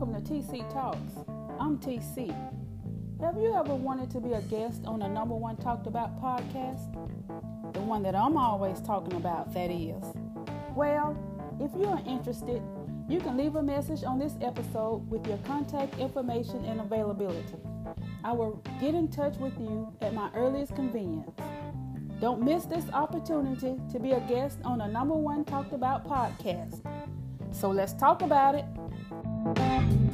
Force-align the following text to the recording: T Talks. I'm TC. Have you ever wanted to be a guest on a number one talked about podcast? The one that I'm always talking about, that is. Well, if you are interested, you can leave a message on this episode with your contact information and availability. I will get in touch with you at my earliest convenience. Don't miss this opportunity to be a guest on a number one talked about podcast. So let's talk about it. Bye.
T 0.00 0.62
Talks. 0.72 1.12
I'm 1.60 1.76
TC. 1.78 2.34
Have 3.20 3.36
you 3.36 3.54
ever 3.54 3.74
wanted 3.74 4.10
to 4.12 4.18
be 4.18 4.32
a 4.32 4.40
guest 4.40 4.86
on 4.86 5.02
a 5.02 5.08
number 5.08 5.34
one 5.34 5.58
talked 5.58 5.86
about 5.86 6.18
podcast? 6.22 6.90
The 7.74 7.80
one 7.80 8.02
that 8.04 8.14
I'm 8.14 8.38
always 8.38 8.80
talking 8.80 9.12
about, 9.12 9.52
that 9.52 9.70
is. 9.70 10.02
Well, 10.74 11.14
if 11.60 11.70
you 11.78 11.84
are 11.84 12.00
interested, 12.06 12.62
you 13.10 13.20
can 13.20 13.36
leave 13.36 13.56
a 13.56 13.62
message 13.62 14.02
on 14.02 14.18
this 14.18 14.32
episode 14.40 15.06
with 15.10 15.26
your 15.26 15.36
contact 15.44 15.98
information 15.98 16.64
and 16.64 16.80
availability. 16.80 17.58
I 18.24 18.32
will 18.32 18.62
get 18.80 18.94
in 18.94 19.08
touch 19.08 19.36
with 19.36 19.52
you 19.60 19.92
at 20.00 20.14
my 20.14 20.30
earliest 20.34 20.74
convenience. 20.74 21.38
Don't 22.22 22.40
miss 22.40 22.64
this 22.64 22.86
opportunity 22.94 23.76
to 23.92 23.98
be 24.00 24.12
a 24.12 24.20
guest 24.20 24.60
on 24.64 24.80
a 24.80 24.88
number 24.88 25.14
one 25.14 25.44
talked 25.44 25.74
about 25.74 26.08
podcast. 26.08 26.80
So 27.52 27.68
let's 27.70 27.92
talk 27.92 28.22
about 28.22 28.54
it. 28.54 28.64
Bye. 29.54 30.09